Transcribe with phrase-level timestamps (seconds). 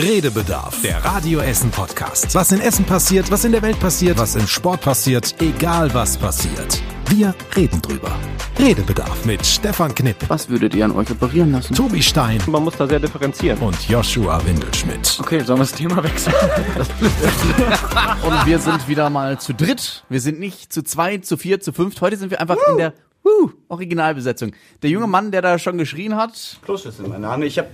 [0.00, 2.32] Redebedarf, der Radio Essen Podcast.
[2.32, 6.16] Was in Essen passiert, was in der Welt passiert, was im Sport passiert, egal was
[6.16, 6.80] passiert.
[7.08, 8.12] Wir reden drüber.
[8.60, 11.74] Redebedarf mit Stefan Knipp, Was würdet ihr an euch operieren lassen?
[11.74, 13.58] Tobi Stein Man muss da sehr differenzieren.
[13.58, 15.18] und Joshua Windelschmidt.
[15.20, 16.34] Okay, sollen wir das Thema wechseln?
[18.22, 20.04] Und wir sind wieder mal zu dritt.
[20.08, 22.00] Wir sind nicht zu zweit, zu vier, zu fünft.
[22.02, 22.94] Heute sind wir einfach in der
[23.24, 24.52] uh, Originalbesetzung.
[24.80, 27.42] Der junge Mann, der da schon geschrien hat, Kloschüssel in meiner Hand.
[27.42, 27.68] Ich habe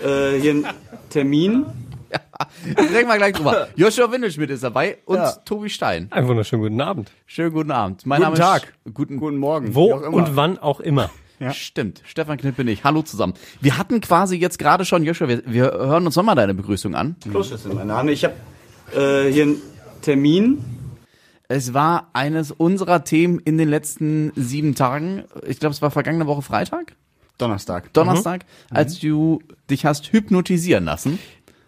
[0.00, 0.66] äh, hier einen
[1.10, 1.66] Termin.
[2.66, 3.68] reden wir gleich drüber.
[3.76, 5.32] Joshua Windelschmidt ist dabei und Ja.
[5.44, 6.08] Tobi Stein.
[6.10, 7.10] Einen wunderschönen guten Abend.
[7.26, 8.04] Schönen guten Abend.
[8.04, 8.72] Mein Guten Name Tag.
[8.84, 9.74] ist guten, Guten Morgen.
[9.74, 11.10] Wo und wann auch immer.
[11.52, 12.02] Stimmt.
[12.04, 12.84] Stefan Knipp bin ich.
[12.84, 13.34] Hallo zusammen.
[13.60, 17.16] Wir hatten quasi jetzt gerade schon, Joshua, wir, wir hören uns nochmal deine Begrüßung an.
[17.20, 18.10] Kloschüssel in meiner Hand.
[18.10, 18.34] Ich habe
[18.94, 19.62] äh, hier einen
[20.02, 20.64] Termin.
[21.48, 25.24] Es war eines unserer Themen in den letzten sieben Tagen.
[25.46, 26.94] Ich glaube, es war vergangene Woche Freitag,
[27.38, 27.92] Donnerstag.
[27.92, 29.40] Donnerstag, als du
[29.70, 31.18] dich hast hypnotisieren lassen.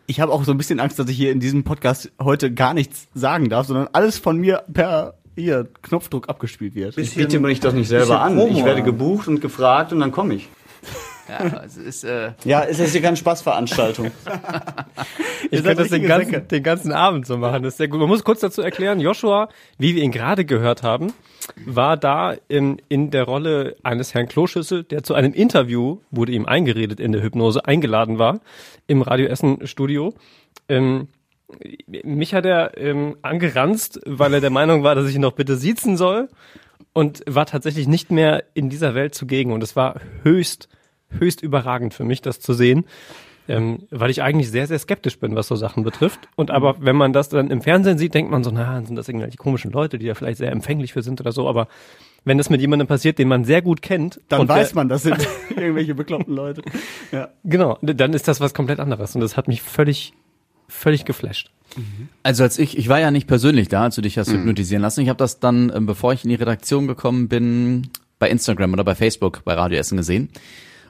[0.07, 2.75] Ich habe auch so ein bisschen Angst, dass ich hier in diesem Podcast heute gar
[2.75, 6.97] nichts sagen darf, sondern alles von mir per hier Knopfdruck abgespielt wird.
[6.97, 8.37] Ich biete mir doch nicht selber an.
[8.37, 10.49] Promo, ich werde gebucht und gefragt und dann komme ich.
[11.29, 14.11] Ja, es ist, äh, Ja, ist jetzt hier keine Spaßveranstaltung.
[15.51, 16.47] Ich könnte das den ganzen, Säcke.
[16.47, 17.63] den ganzen Abend so machen.
[17.63, 18.01] Das ist sehr gut.
[18.01, 21.13] Man muss kurz dazu erklären, Joshua, wie wir ihn gerade gehört haben,
[21.65, 26.47] war da in, in der Rolle eines Herrn Kloschüssel, der zu einem Interview, wurde ihm
[26.47, 28.41] eingeredet in der Hypnose, eingeladen war,
[28.87, 30.15] im Radio Essen Studio.
[30.69, 31.09] Ähm,
[31.87, 35.57] mich hat er ähm, angeranzt, weil er der Meinung war, dass ich ihn noch bitte
[35.57, 36.29] siezen soll
[36.95, 39.53] und war tatsächlich nicht mehr in dieser Welt zugegen.
[39.53, 40.69] Und es war höchst,
[41.11, 42.85] höchst überragend für mich, das zu sehen,
[43.49, 46.29] ähm, weil ich eigentlich sehr, sehr skeptisch bin, was so Sachen betrifft.
[46.37, 49.09] Und aber wenn man das dann im Fernsehen sieht, denkt man so, na, sind das
[49.09, 51.49] irgendwelche komischen Leute, die da vielleicht sehr empfänglich für sind oder so.
[51.49, 51.69] Aber
[52.25, 54.89] wenn das mit jemandem passiert, den man sehr gut kennt, Dann und weiß der, man,
[54.89, 55.17] das sind
[55.51, 56.63] irgendwelche bekloppten Leute.
[57.13, 57.29] Ja.
[57.45, 59.15] genau, dann ist das was komplett anderes.
[59.15, 60.15] Und das hat mich völlig,
[60.69, 61.51] völlig geflasht.
[62.23, 65.03] also als ich, ich war ja nicht persönlich da, als du dich hast hypnotisieren lassen.
[65.03, 68.85] Ich habe das dann, ähm, bevor ich in die Redaktion gekommen bin, bei Instagram oder
[68.85, 70.31] bei Facebook bei Radio Essen gesehen.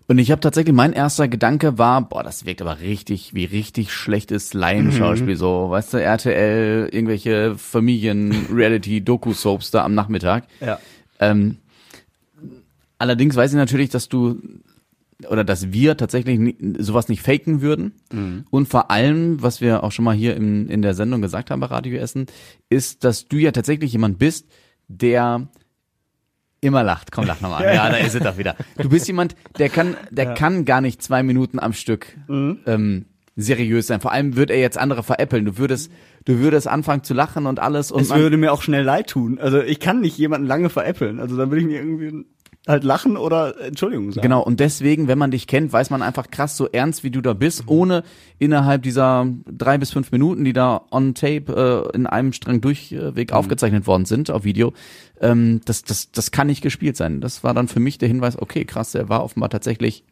[0.06, 3.90] Und ich habe tatsächlich, mein erster Gedanke war, boah, das wirkt aber richtig, wie richtig
[3.92, 10.46] schlechtes Laienschauspiel, so, weißt du, RTL, irgendwelche Familien-Reality-Doku-Soaps da am Nachmittag.
[10.60, 10.78] Ja.
[11.20, 11.56] Ähm,
[12.98, 14.42] allerdings weiß ich natürlich, dass du
[15.30, 17.92] oder dass wir tatsächlich sowas nicht faken würden.
[18.50, 21.60] Und vor allem, was wir auch schon mal hier in, in der Sendung gesagt haben
[21.60, 22.26] bei Radio Essen,
[22.68, 24.48] ist, dass du ja tatsächlich jemand bist,
[24.88, 25.46] der
[26.64, 27.12] immer lacht.
[27.12, 27.62] Komm, lach nochmal.
[27.74, 28.56] Ja, da ist es doch wieder.
[28.78, 33.04] Du bist jemand, der kann, der kann gar nicht zwei Minuten am Stück ähm,
[33.36, 34.00] seriös sein.
[34.00, 35.44] Vor allem würde er jetzt andere veräppeln.
[35.44, 35.90] Du würdest,
[36.24, 37.90] du würdest anfangen zu lachen und alles.
[37.92, 39.38] Und Es man- würde mir auch schnell leid tun.
[39.40, 41.18] Also ich kann nicht jemanden lange veräppeln.
[41.20, 42.24] Also dann würde ich mir irgendwie
[42.66, 44.22] halt lachen oder Entschuldigung sagen.
[44.22, 47.20] Genau, und deswegen, wenn man dich kennt, weiß man einfach krass, so ernst wie du
[47.20, 48.02] da bist, ohne
[48.38, 53.32] innerhalb dieser drei bis fünf Minuten, die da on tape äh, in einem Strang Durchweg
[53.32, 54.72] aufgezeichnet worden sind, auf Video,
[55.20, 57.20] ähm, das, das, das kann nicht gespielt sein.
[57.20, 60.04] Das war dann für mich der Hinweis, okay, krass, der war offenbar tatsächlich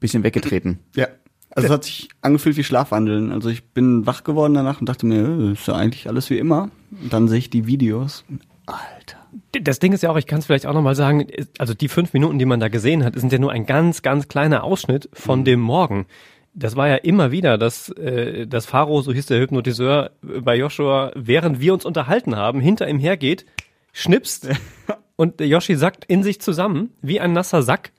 [0.00, 0.80] bisschen weggetreten.
[0.94, 1.08] Ja.
[1.56, 3.30] Also es hat sich angefühlt wie Schlafwandeln.
[3.30, 6.38] Also ich bin wach geworden danach und dachte mir, äh, ist ja eigentlich alles wie
[6.38, 6.70] immer.
[6.90, 8.24] Und dann sehe ich die Videos.
[8.66, 9.18] Alter.
[9.52, 11.26] Das Ding ist ja auch, ich kann es vielleicht auch nochmal sagen,
[11.58, 14.28] also die fünf Minuten, die man da gesehen hat, sind ja nur ein ganz, ganz
[14.28, 16.06] kleiner Ausschnitt von dem Morgen.
[16.54, 21.10] Das war ja immer wieder, dass, äh, dass Faro, so hieß der Hypnotiseur bei Joshua,
[21.14, 23.44] während wir uns unterhalten haben, hinter ihm hergeht,
[23.92, 24.48] schnipst
[25.16, 27.92] und Yoshi sackt in sich zusammen, wie ein nasser Sack.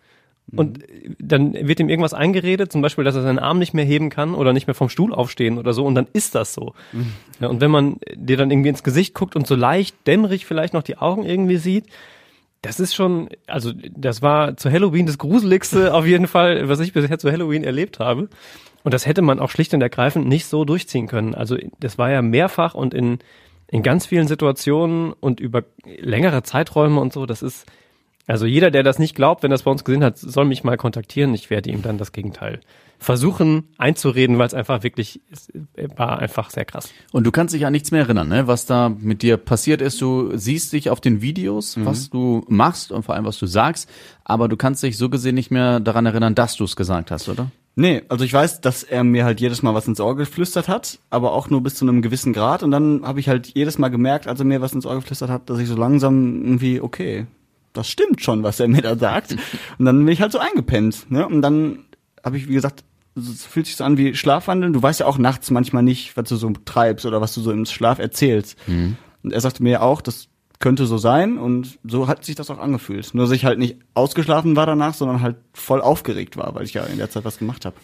[0.52, 3.86] Und äh, dann wird ihm irgendwas eingeredet, zum Beispiel, dass er seinen Arm nicht mehr
[3.86, 6.74] heben kann oder nicht mehr vom Stuhl aufstehen oder so, und dann ist das so.
[7.40, 10.74] Ja, und wenn man dir dann irgendwie ins Gesicht guckt und so leicht dämmerig vielleicht
[10.74, 11.86] noch die Augen irgendwie sieht,
[12.62, 16.94] das ist schon, also das war zu Halloween das Gruseligste auf jeden Fall, was ich
[16.94, 18.30] bisher zu Halloween erlebt habe.
[18.84, 21.34] Und das hätte man auch schlicht und ergreifend nicht so durchziehen können.
[21.34, 23.18] Also das war ja mehrfach und in,
[23.68, 27.66] in ganz vielen Situationen und über längere Zeiträume und so, das ist,
[28.28, 30.78] also jeder, der das nicht glaubt, wenn das bei uns gesehen hat, soll mich mal
[30.78, 31.34] kontaktieren.
[31.34, 32.60] Ich werde ihm dann das Gegenteil
[32.98, 35.50] versuchen einzureden, weil es einfach wirklich, es
[35.96, 36.92] war einfach sehr krass.
[37.12, 38.48] Und du kannst dich an nichts mehr erinnern, ne?
[38.48, 40.02] was da mit dir passiert ist.
[40.02, 43.90] Du siehst dich auf den Videos, was du machst und vor allem, was du sagst,
[44.24, 47.30] aber du kannst dich so gesehen nicht mehr daran erinnern, dass du es gesagt hast,
[47.30, 47.52] oder?
[47.78, 51.00] Nee, also ich weiß, dass er mir halt jedes Mal was ins Ohr geflüstert hat,
[51.10, 52.64] aber auch nur bis zu einem gewissen Grad.
[52.64, 55.30] Und dann habe ich halt jedes Mal gemerkt, als er mir was ins Ohr geflüstert
[55.30, 57.28] hat, dass ich so langsam irgendwie, okay,
[57.78, 59.36] das stimmt schon, was er mir da sagt.
[59.78, 61.12] Und dann bin ich halt so eingepennt.
[61.12, 61.28] Ne?
[61.28, 61.80] Und dann
[62.24, 62.84] habe ich, wie gesagt,
[63.16, 64.74] es fühlt sich so an wie Schlafwandeln.
[64.74, 67.52] Du weißt ja auch nachts manchmal nicht, was du so treibst oder was du so
[67.52, 68.58] im Schlaf erzählst.
[69.24, 70.28] Und er sagte mir ja auch, das
[70.60, 73.14] könnte so sein und so hat sich das auch angefühlt.
[73.14, 76.74] Nur dass ich halt nicht ausgeschlafen war danach, sondern halt voll aufgeregt war, weil ich
[76.74, 77.76] ja in der Zeit was gemacht habe.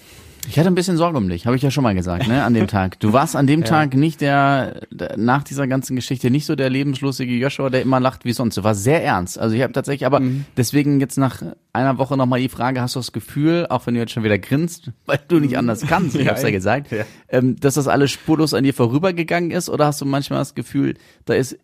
[0.47, 2.53] Ich hatte ein bisschen Sorge um dich, habe ich ja schon mal gesagt, ne, an
[2.53, 2.99] dem Tag.
[2.99, 6.69] Du warst an dem Tag nicht der, der, nach dieser ganzen Geschichte nicht so der
[6.69, 8.57] lebenslustige Joshua, der immer lacht wie sonst.
[8.57, 9.39] Du warst sehr ernst.
[9.39, 10.21] Also ich habe tatsächlich, aber
[10.57, 11.41] deswegen jetzt nach
[11.73, 14.39] einer Woche nochmal die Frage, hast du das Gefühl, auch wenn du jetzt schon wieder
[14.39, 17.05] grinst, weil du nicht anders kannst, ich hab's ja gesagt, Ja.
[17.29, 20.95] ähm, dass das alles spurlos an dir vorübergegangen ist oder hast du manchmal das Gefühl,
[21.25, 21.57] da ist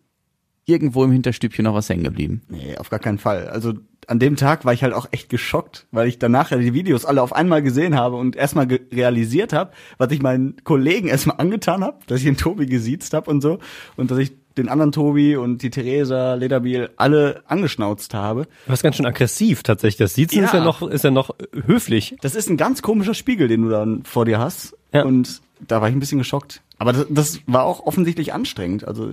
[0.64, 2.42] irgendwo im Hinterstübchen noch was hängen geblieben?
[2.48, 3.48] Nee, auf gar keinen Fall.
[3.48, 3.74] Also
[4.08, 7.04] an dem Tag war ich halt auch echt geschockt, weil ich danach ja die Videos
[7.04, 11.36] alle auf einmal gesehen habe und erstmal ge realisiert habe, was ich meinen Kollegen erstmal
[11.38, 13.58] angetan habe, dass ich den Tobi gesiezt habe und so
[13.96, 18.44] und dass ich den anderen Tobi und die Theresa, Lederbiel alle angeschnauzt habe.
[18.64, 19.98] Du warst ganz schön aggressiv tatsächlich.
[19.98, 20.46] Das Siezen Ja.
[20.46, 21.30] ist ja noch, ist ja noch
[21.66, 22.16] höflich.
[22.22, 24.76] Das ist ein ganz komischer Spiegel, den du dann vor dir hast.
[24.92, 25.04] Ja.
[25.04, 26.60] Und da war ich ein bisschen geschockt.
[26.78, 28.86] Aber das, das war auch offensichtlich anstrengend.
[28.88, 29.10] Also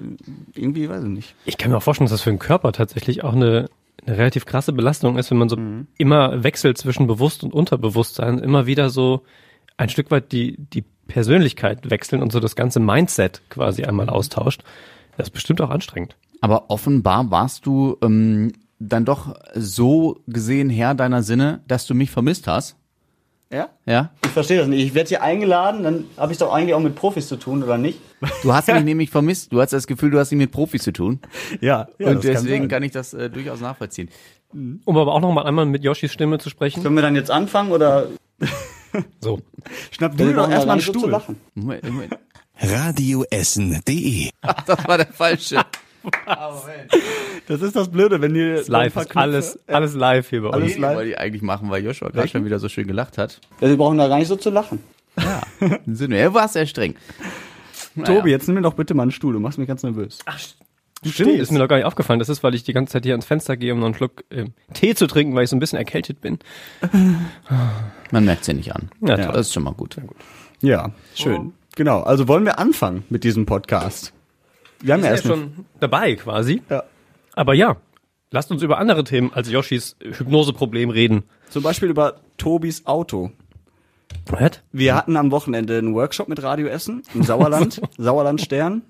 [0.56, 1.36] irgendwie, weiß ich nicht.
[1.46, 3.70] Ich kann mir auch vorstellen, dass das für den Körper tatsächlich auch eine,
[4.06, 5.58] eine relativ krasse Belastung ist, wenn man so
[5.98, 9.24] immer wechselt zwischen Bewusst- und Unterbewusstsein, immer wieder so
[9.78, 14.64] ein Stück weit die, die Persönlichkeit wechseln und so das ganze Mindset quasi einmal austauscht.
[15.18, 16.16] Das ist bestimmt auch anstrengend.
[16.42, 22.12] Aber offenbar warst du ähm, dann doch so gesehen Herr deiner Sinne, dass du mich
[22.12, 22.78] vermisst hast.
[23.56, 23.70] Ja?
[23.86, 24.12] Ja?
[24.26, 24.86] Ich verstehe das nicht.
[24.86, 27.78] Ich werde hier eingeladen, dann habe ich doch eigentlich auch mit Profis zu tun, oder
[27.78, 28.00] nicht?
[28.44, 29.54] Du hast mich nämlich vermisst.
[29.54, 31.20] Du hast das Gefühl, du hast nicht mit Profis zu tun.
[31.62, 31.88] Ja.
[32.00, 34.10] und deswegen kann, ich das äh, durchaus nachvollziehen.
[34.52, 36.84] Um aber auch noch mal einmal mit Yoshis Stimme zu sprechen.
[36.84, 38.08] Können wir dann jetzt anfangen oder
[39.22, 39.40] So.
[39.92, 41.22] schnapp du dir doch erstmal einen Stuhl?
[41.54, 42.18] Moment, Moment.
[42.60, 45.62] Radioessen.de Ach, das war der falsche.
[47.48, 50.56] Das ist das Blöde, wenn ihr Ist live, ist alles, alles live hier bei uns.
[50.56, 50.96] Alles Nee, live.
[50.96, 53.40] wollte ich eigentlich machen, weil Joshua gerade schon wieder so schön gelacht hat.
[53.62, 54.80] Ja, Sie brauchen da gar nicht so zu lachen.
[55.18, 55.42] Ja,
[55.86, 56.18] sind wir.
[56.18, 56.96] Er war sehr streng.
[58.04, 59.34] Tobi, jetzt nimm mir doch bitte mal einen Stuhl.
[59.34, 60.20] Du machst mich ganz nervös.
[61.04, 62.20] Du Stimmt, ist mir noch gar nicht aufgefallen.
[62.20, 64.24] Das ist, weil ich die ganze Zeit hier ans Fenster gehe, um noch einen Schluck
[64.32, 66.40] äh, Tee zu trinken, weil ich so ein bisschen erkältet bin.
[68.12, 68.90] Man merkt's ja nicht an.
[69.02, 69.36] Ja, das toll.
[69.40, 69.98] ist schon mal gut.
[70.62, 71.54] Ja, schön.
[71.76, 72.02] Genau.
[72.02, 74.14] Also wollen wir anfangen mit diesem Podcast?
[74.86, 76.62] Wir haben ja erst schon dabei quasi.
[76.70, 76.84] Ja.
[77.34, 77.78] Aber ja,
[78.30, 81.24] lasst uns über andere Themen als Yoshis Hypnoseproblem reden.
[81.50, 83.32] zum Beispiel über Tobis Auto.
[84.28, 84.62] Was?
[84.72, 88.84] Wir hatten am Wochenende einen Workshop mit Radio Essen im Sauerland, Sauerland Stern.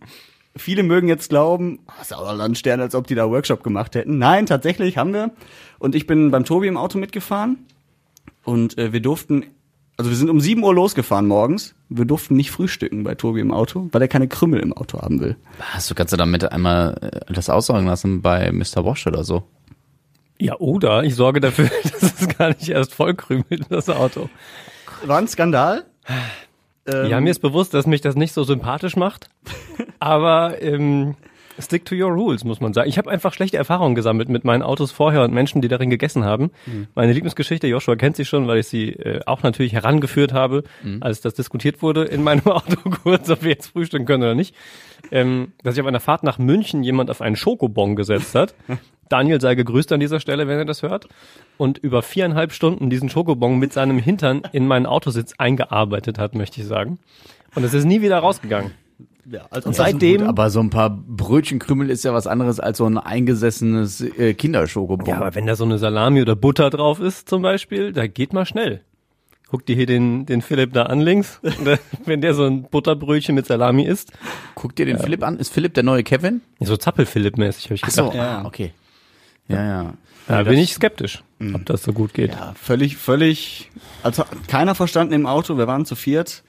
[0.58, 4.18] Viele mögen jetzt glauben, ah, Sauerland Stern, als ob die da Workshop gemacht hätten.
[4.18, 5.32] Nein, tatsächlich haben wir.
[5.80, 7.66] Und ich bin beim Tobi im Auto mitgefahren.
[8.44, 9.46] Und äh, wir durften,
[9.98, 11.76] also wir sind um 7 Uhr losgefahren morgens.
[11.90, 15.22] Wir durften nicht frühstücken bei Tobi im Auto, weil er keine Krümmel im Auto haben
[15.22, 15.38] will.
[15.60, 18.84] Hast du kannst du damit einmal äh, das aussagen lassen bei Mr.
[18.84, 19.44] Wash oder so?
[20.38, 24.30] Ja, oder ich sorge dafür, dass es gar nicht erst vollkrümelt, das Auto.
[25.06, 25.86] War ein Skandal.
[26.86, 29.30] Ähm, Ja, mir ist bewusst, dass mich das nicht so sympathisch macht.
[30.00, 31.16] Aber ähm,
[31.60, 32.90] stick to your rules, muss man sagen.
[32.90, 36.24] Ich habe einfach schlechte Erfahrungen gesammelt mit meinen Autos vorher und Menschen, die darin gegessen
[36.24, 36.52] haben.
[36.96, 40.64] Meine Lieblingsgeschichte, Joshua kennt sie schon, weil ich sie äh, auch natürlich herangeführt habe,
[41.02, 44.56] als das diskutiert wurde in meinem Auto kurz, ob wir jetzt frühstücken können oder nicht.
[45.12, 48.56] Ähm, dass sich auf einer Fahrt nach München jemand auf einen Schokobon gesetzt hat.
[49.10, 51.08] Daniel sei gegrüßt an dieser Stelle, wenn er das hört.
[51.58, 56.62] Und über viereinhalb Stunden diesen Schokobon mit seinem Hintern in meinen Autositz eingearbeitet hat, möchte
[56.62, 56.98] ich sagen.
[57.54, 58.72] Und es ist nie wieder rausgegangen.
[59.30, 62.60] Ja, als Und das- seitdem, Gut, aber so ein paar Brötchenkrümel ist ja was anderes
[62.60, 65.06] als so ein eingesessenes äh, Kinderschokobon.
[65.08, 68.34] ja, aber wenn da so eine Salami oder Butter drauf ist zum Beispiel, da geht
[68.34, 68.82] mal schnell.
[69.48, 71.40] Guck dir hier den, den Philipp da an links.
[72.06, 74.12] Wenn der so ein Butterbrötchen mit Salami isst.
[74.56, 75.38] Guck dir den Philipp an.
[75.38, 76.42] Ist Philipp der neue Kevin?
[76.60, 78.16] So Zappel-Philipp-mäßig, habe ich Ach so, gedacht.
[78.18, 78.40] Ja.
[78.42, 78.74] ah, okay.
[79.48, 79.94] Ja, ja.
[80.28, 82.32] Da bin ich skeptisch, ob das so gut geht.
[82.32, 83.70] Ja, völlig, völlig,
[84.02, 86.44] also keiner verstanden im Auto, wir waren zu viert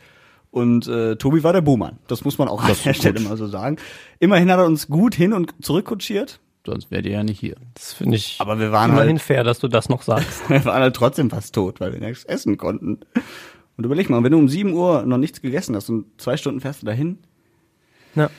[0.50, 1.98] und äh, Tobi war der Buhmann.
[2.06, 3.76] Das muss man auch an der Stelle mal so sagen.
[4.18, 7.54] Immerhin hat er uns gut hin und zurückkutschiert, Sonst wärt ihr ja nicht hier.
[7.74, 10.42] Das finde ich aber wir waren immerhin halt, fair, dass du das noch sagst.
[10.50, 12.98] wir waren halt trotzdem fast tot, weil wir nichts essen konnten.
[13.76, 16.60] Und überleg mal, wenn du um 7 Uhr noch nichts gegessen hast und zwei Stunden
[16.60, 17.18] fährst du dahin.
[18.16, 18.30] Ja.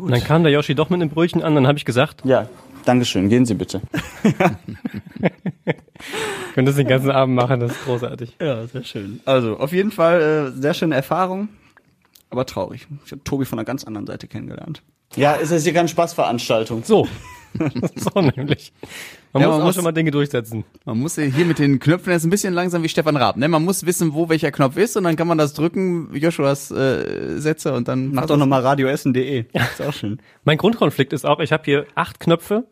[0.00, 2.48] Und dann kam der Yoshi doch mit einem Brötchen an, dann habe ich gesagt, Ja,
[2.88, 3.82] Dankeschön, gehen Sie bitte.
[6.54, 8.34] könnt das den ganzen Abend machen, das ist großartig.
[8.40, 9.20] Ja, sehr schön.
[9.26, 10.22] Also, auf jeden Fall
[10.56, 11.50] äh, sehr schöne Erfahrung,
[12.30, 12.86] aber traurig.
[13.04, 14.82] Ich habe Tobi von einer ganz anderen Seite kennengelernt.
[15.16, 16.84] Ja, es ist hier keine Spaßveranstaltung.
[16.84, 17.08] So.
[17.96, 18.72] so nämlich.
[19.32, 20.64] Man Ja, muss man auch muss- schon mal Dinge durchsetzen.
[20.84, 23.36] Man muss hier mit den Knöpfen, das ist ein bisschen langsam wie Stefan Raab.
[23.38, 23.48] Ne?
[23.48, 27.38] Man muss wissen, wo welcher Knopf ist und dann kann man das drücken, Joshuas äh,
[27.38, 29.46] Sätze und dann Mach doch nochmal radioessen.de.
[29.52, 30.20] Ist auch schön.
[30.44, 32.66] Mein Grundkonflikt ist auch, ich habe hier acht Knöpfe,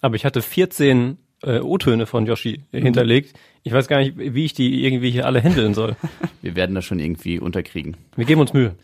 [0.00, 2.78] aber ich hatte 14 äh, O-Töne von Yoshi Mhm.
[2.82, 3.38] hinterlegt.
[3.64, 5.94] Ich weiß gar nicht, wie ich die irgendwie hier alle handeln soll.
[6.42, 7.96] Wir werden das schon irgendwie unterkriegen.
[8.16, 8.74] Wir geben uns Mühe.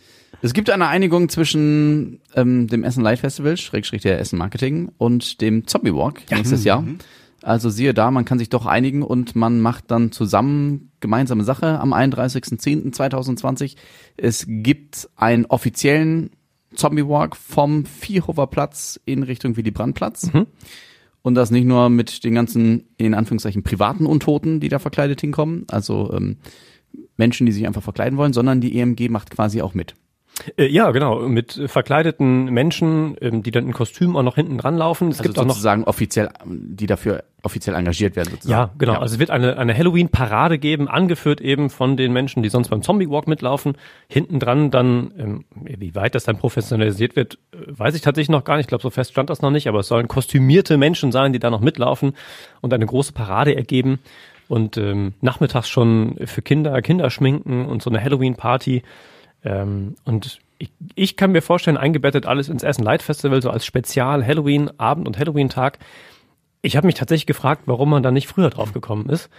[0.40, 5.40] Es gibt eine Einigung zwischen ähm, dem Essen Light Festival, Schrägstrich der Essen Marketing und
[5.40, 6.84] dem Zombie Walk nächstes Jahr.
[7.42, 11.78] Also siehe da, man kann sich doch einigen und man macht dann zusammen gemeinsame Sache
[11.80, 13.76] am 31.10.2020.
[14.16, 16.30] Es gibt einen offiziellen
[16.74, 20.30] Zombie Walk vom Vierhofer-Platz in Richtung Willy Brandt-Platz.
[21.22, 25.64] Und das nicht nur mit den ganzen, in Anführungszeichen, privaten Untoten, die da verkleidet hinkommen,
[25.68, 26.36] also ähm,
[27.18, 29.94] Menschen, die sich einfach verkleiden wollen, sondern die EMG macht quasi auch mit.
[30.56, 34.76] Äh, ja, genau, mit verkleideten Menschen, ähm, die dann in Kostüm auch noch hinten dran
[34.76, 35.08] laufen.
[35.08, 38.50] Es Also gibt auch noch sozusagen offiziell, die dafür offiziell engagiert werden sozusagen.
[38.50, 38.94] Ja, genau.
[38.94, 42.82] Also es wird eine, eine Halloween-Parade geben, angeführt eben von den Menschen, die sonst beim
[42.82, 43.76] Zombie-Walk mitlaufen.
[44.08, 48.44] Hinten dran dann, ähm, wie weit das dann professionalisiert wird, äh, weiß ich tatsächlich noch
[48.44, 48.64] gar nicht.
[48.64, 51.38] Ich glaube, so fest stand das noch nicht, aber es sollen kostümierte Menschen sein, die
[51.38, 52.12] da noch mitlaufen
[52.60, 54.00] und eine große Parade ergeben.
[54.48, 58.82] Und ähm, nachmittags schon für Kinder, Kinderschminken und so eine Halloween-Party.
[59.44, 63.66] Ähm, und ich, ich kann mir vorstellen, eingebettet alles ins Essen Light Festival, so als
[63.66, 65.78] Spezial Halloween-Abend und Halloween-Tag.
[66.62, 69.30] Ich habe mich tatsächlich gefragt, warum man da nicht früher drauf gekommen ist.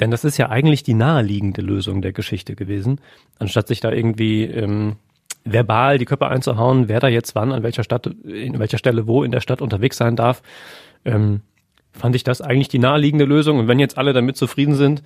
[0.00, 3.00] Denn das ist ja eigentlich die naheliegende Lösung der Geschichte gewesen,
[3.38, 4.96] anstatt sich da irgendwie ähm,
[5.44, 9.22] verbal die Köpfe einzuhauen, wer da jetzt wann, an welcher Stadt, in welcher Stelle wo
[9.22, 10.42] in der Stadt unterwegs sein darf.
[11.04, 11.42] Ähm,
[11.92, 13.58] fand ich das eigentlich die naheliegende Lösung.
[13.58, 15.02] Und wenn jetzt alle damit zufrieden sind,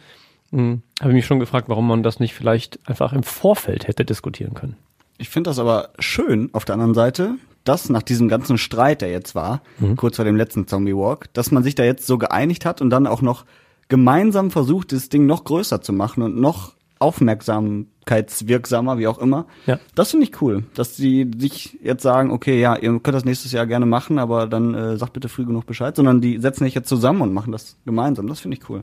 [0.50, 4.04] hm, habe ich mich schon gefragt, warum man das nicht vielleicht einfach im Vorfeld hätte
[4.04, 4.76] diskutieren können.
[5.18, 9.10] Ich finde das aber schön auf der anderen Seite, dass nach diesem ganzen Streit, der
[9.10, 9.62] jetzt war,
[9.96, 12.90] kurz vor dem letzten Zombie Walk, dass man sich da jetzt so geeinigt hat und
[12.90, 13.44] dann auch noch
[13.88, 19.46] gemeinsam versucht, das Ding noch größer zu machen und noch aufmerksamkeitswirksamer, wie auch immer.
[19.66, 19.78] Ja.
[19.94, 23.52] Das finde ich cool, dass die sich jetzt sagen, okay, ja, ihr könnt das nächstes
[23.52, 26.74] Jahr gerne machen, aber dann äh, sagt bitte früh genug Bescheid, sondern die setzen sich
[26.74, 28.26] jetzt zusammen und machen das gemeinsam.
[28.26, 28.82] Das finde ich cool.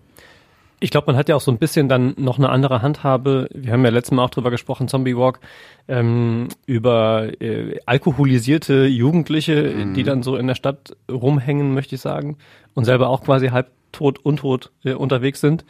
[0.83, 3.47] Ich glaube, man hat ja auch so ein bisschen dann noch eine andere Handhabe.
[3.53, 5.39] Wir haben ja letztes Mal auch drüber gesprochen, Zombie Walk,
[5.87, 12.37] ähm, über äh, alkoholisierte Jugendliche, die dann so in der Stadt rumhängen, möchte ich sagen,
[12.73, 15.63] und selber auch quasi halbtot, untot äh, unterwegs sind,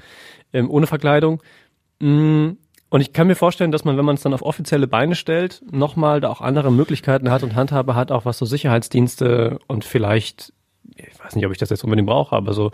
[0.51, 1.43] ähm, ohne Verkleidung.
[2.03, 2.57] Mm,
[2.89, 5.63] Und ich kann mir vorstellen, dass man, wenn man es dann auf offizielle Beine stellt,
[5.71, 10.53] nochmal da auch andere Möglichkeiten hat und Handhabe hat, auch was so Sicherheitsdienste und vielleicht,
[10.97, 12.71] ich weiß nicht, ob ich das jetzt unbedingt brauche, aber so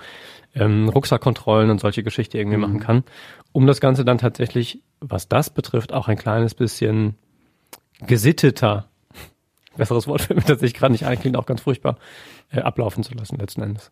[0.55, 3.03] ähm, Rucksackkontrollen und solche Geschichten irgendwie machen kann,
[3.51, 7.15] um das Ganze dann tatsächlich, was das betrifft, auch ein kleines bisschen
[8.01, 8.89] gesitteter,
[9.77, 11.99] besseres Wort fällt mir tatsächlich gerade nicht ein, klingt auch ganz furchtbar,
[12.51, 13.91] äh, ablaufen zu lassen letzten Endes.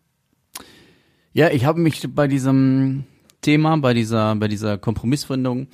[1.32, 3.06] Ja, ich habe mich bei diesem
[3.40, 5.68] Thema, bei dieser, bei dieser Kompromissfindung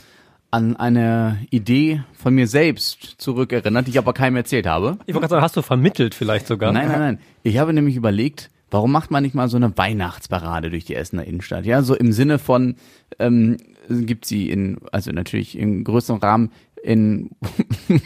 [0.50, 4.98] an eine Idee von mir selbst zurückerinnert, die ich aber keinem erzählt habe.
[5.06, 6.72] Ich wollte gerade sagen, hast du vermittelt vielleicht sogar?
[6.72, 7.18] Nein, nein, nein.
[7.42, 11.24] Ich habe nämlich überlegt, warum macht man nicht mal so eine Weihnachtsparade durch die Essener
[11.24, 11.66] Innenstadt?
[11.66, 12.76] Ja, so im Sinne von,
[13.18, 13.56] ähm,
[13.88, 16.52] gibt sie in, also natürlich im größeren Rahmen
[16.84, 17.30] in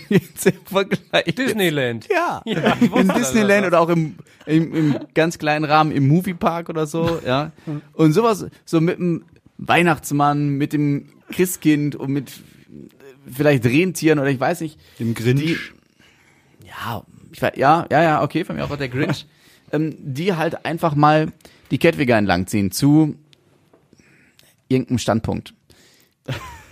[0.08, 1.24] jetzt im Vergleich.
[1.34, 2.08] Disneyland.
[2.10, 4.14] Ja, Ja, in Disneyland oder auch im,
[4.46, 7.52] im, im ganz kleinen Rahmen im Moviepark oder so, ja.
[7.92, 9.24] Und sowas, so mit dem
[9.58, 12.32] Weihnachtsmann, mit dem Christkind und mit
[13.30, 14.78] vielleicht Rentieren oder ich weiß nicht.
[14.98, 15.72] Dem Grinch.
[16.66, 19.26] Ja, ich weiß, ja, ja, ja, okay, von mir auch der Grinch.
[19.72, 21.32] ähm, die halt einfach mal
[21.70, 23.16] die Kettwiger entlangziehen zu
[24.68, 25.54] irgendeinem Standpunkt.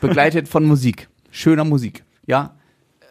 [0.00, 1.08] Begleitet von Musik.
[1.30, 2.04] Schöner Musik.
[2.26, 2.54] Ja.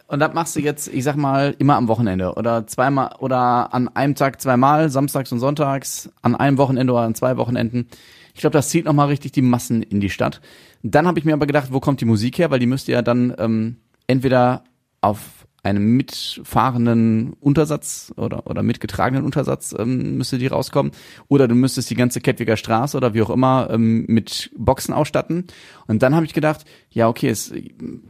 [0.08, 3.88] Und das machst du jetzt, ich sag mal, immer am Wochenende oder zweimal oder an
[3.88, 7.88] einem Tag zweimal, samstags und sonntags, an einem Wochenende oder an zwei Wochenenden.
[8.36, 10.42] Ich glaube, das zieht nochmal richtig die Massen in die Stadt.
[10.82, 12.50] Dann habe ich mir aber gedacht, wo kommt die Musik her?
[12.50, 14.64] Weil die müsste ja dann ähm, entweder
[15.00, 20.92] auf einem mitfahrenden Untersatz oder, oder mitgetragenen Untersatz ähm, müsste die rauskommen.
[21.28, 25.46] Oder du müsstest die ganze Kettwiger Straße oder wie auch immer ähm, mit Boxen ausstatten.
[25.86, 27.54] Und dann habe ich gedacht, ja, okay, es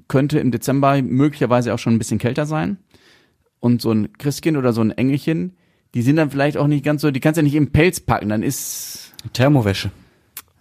[0.08, 2.78] könnte im Dezember möglicherweise auch schon ein bisschen kälter sein.
[3.60, 5.56] Und so ein Christkind oder so ein Engelchen,
[5.94, 8.00] die sind dann vielleicht auch nicht ganz so, die kannst du ja nicht im Pelz
[8.00, 9.92] packen, dann ist Thermowäsche.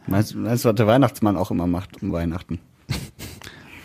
[0.07, 2.59] Weißt du, weißt du, was der Weihnachtsmann auch immer macht um Weihnachten?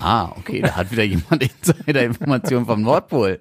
[0.03, 3.39] Ah, okay, da hat wieder jemand Insider-Informationen vom Nordpol.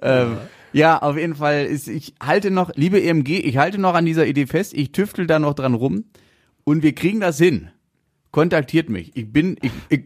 [0.00, 0.38] Ähm,
[0.72, 4.26] ja, auf jeden Fall ist, ich halte noch, liebe EMG, ich halte noch an dieser
[4.26, 6.04] Idee fest, ich tüftel da noch dran rum
[6.64, 7.68] und wir kriegen das hin.
[8.30, 9.14] Kontaktiert mich.
[9.14, 10.04] Ich bin, ich, ich,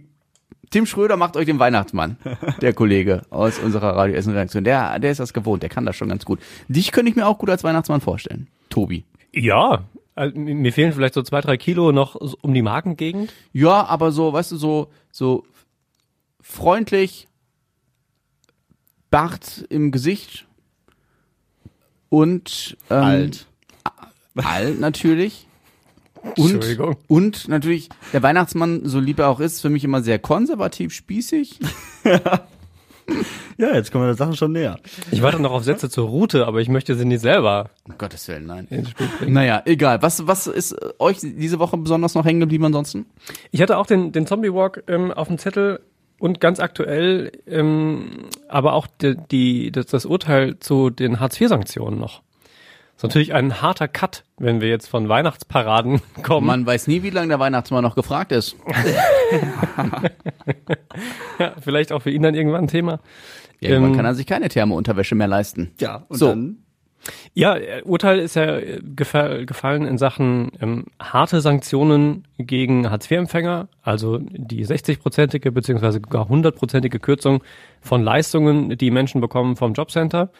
[0.70, 2.16] Tim Schröder macht euch den Weihnachtsmann,
[2.60, 4.64] der Kollege aus unserer Radio Essen Redaktion.
[4.64, 6.40] Der, der ist das gewohnt, der kann das schon ganz gut.
[6.66, 8.48] Dich könnte ich mir auch gut als Weihnachtsmann vorstellen.
[8.70, 9.04] Tobi.
[9.32, 13.32] Ja, also, mir fehlen vielleicht so zwei, drei Kilo noch um die Markengegend.
[13.52, 15.44] Ja, aber so, weißt du, so, so
[16.40, 17.28] freundlich,
[19.10, 20.46] Bart im Gesicht
[22.08, 23.46] und ähm, Alt.
[24.36, 25.46] Alt natürlich.
[26.36, 26.96] Und, Entschuldigung.
[27.06, 31.60] und natürlich, der Weihnachtsmann, so lieb er auch ist, für mich immer sehr konservativ, spießig.
[33.56, 34.78] Ja, jetzt kommen wir der Sache schon näher.
[35.10, 38.26] Ich warte noch auf Sätze zur Route, aber ich möchte sie nicht selber Um Gottes
[38.28, 38.68] Willen, nein.
[39.26, 40.02] Naja, egal.
[40.02, 43.06] Was, was ist äh, euch diese Woche besonders noch hängen geblieben ansonsten?
[43.50, 45.80] Ich hatte auch den, den Zombie Walk ähm, auf dem Zettel
[46.18, 52.22] und ganz aktuell, ähm, aber auch die, die, das, das Urteil zu den Hartz-IV-Sanktionen noch.
[52.94, 56.46] Das ist natürlich ein harter Cut, wenn wir jetzt von Weihnachtsparaden kommen.
[56.46, 58.56] Man weiß nie, wie lange der Weihnachtsmann noch gefragt ist.
[61.38, 63.00] Ja, vielleicht auch für ihn dann irgendwann ein Thema.
[63.64, 65.72] Irgendwann Ähm, kann er sich keine Thermounterwäsche mehr leisten.
[65.80, 66.28] Ja, und So.
[66.28, 66.58] dann
[67.34, 74.64] Ja, Urteil ist ja gefa gefallen in Sachen ähm, harte Sanktionen gegen Hartz-IV-Empfänger, also die
[74.66, 77.42] 60-prozentige beziehungsweise gar 100-prozentige Kürzung
[77.80, 80.30] von Leistungen, die Menschen bekommen vom Jobcenter,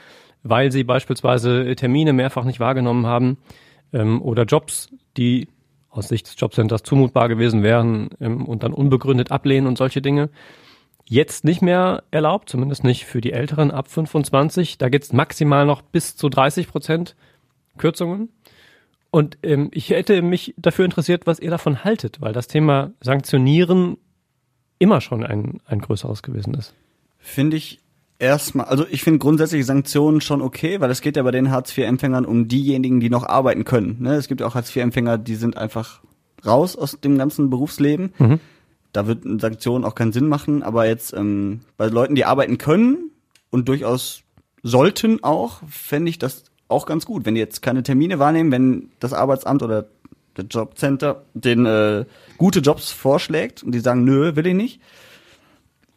[0.42, 3.36] weil sie beispielsweise Termine mehrfach nicht wahrgenommen haben
[3.92, 5.48] ähm, oder Jobs, die
[5.90, 10.30] aus Sicht des Jobcenters zumutbar gewesen wären ähm, und dann unbegründet ablehnen und solche Dinge
[11.06, 14.78] jetzt nicht mehr erlaubt, zumindest nicht für die Älteren ab 25.
[14.78, 17.16] Da geht's maximal noch bis zu 30 Prozent
[17.76, 18.30] Kürzungen.
[19.10, 23.96] Und ähm, ich hätte mich dafür interessiert, was ihr davon haltet, weil das Thema Sanktionieren
[24.78, 26.74] immer schon ein, ein größeres gewesen ist.
[27.18, 27.80] finde ich
[28.18, 32.24] erstmal, also ich finde grundsätzlich Sanktionen schon okay, weil es geht ja bei den Hartz-IV-Empfängern
[32.24, 33.98] um diejenigen, die noch arbeiten können.
[34.00, 34.14] Ne?
[34.14, 36.00] Es gibt ja auch Hartz-IV-Empfänger, die sind einfach
[36.44, 38.12] raus aus dem ganzen Berufsleben.
[38.94, 42.58] Da wird eine Sanktion auch keinen Sinn machen, aber jetzt ähm, bei Leuten, die arbeiten
[42.58, 43.10] können
[43.50, 44.22] und durchaus
[44.62, 48.90] sollten auch, fände ich das auch ganz gut, wenn die jetzt keine Termine wahrnehmen, wenn
[49.00, 49.88] das Arbeitsamt oder
[50.34, 52.04] das Jobcenter den äh,
[52.38, 54.80] gute Jobs vorschlägt und die sagen, nö, will ich nicht,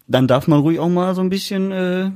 [0.08, 2.10] dann darf man ruhig auch mal so ein bisschen äh,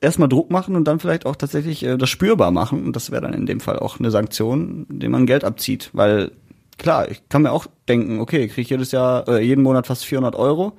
[0.00, 2.84] erstmal Druck machen und dann vielleicht auch tatsächlich äh, das spürbar machen.
[2.84, 5.90] Und das wäre dann in dem Fall auch eine Sanktion, indem man Geld abzieht.
[5.92, 6.32] Weil
[6.78, 10.04] klar, ich kann mir auch denken, okay, kriege ich jedes Jahr, äh, jeden Monat fast
[10.04, 10.76] 400 Euro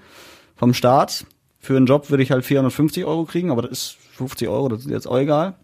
[0.55, 1.25] vom Staat.
[1.59, 4.81] Für einen Job würde ich halt 450 Euro kriegen, aber das ist 50 Euro, das
[4.81, 5.55] ist jetzt auch egal.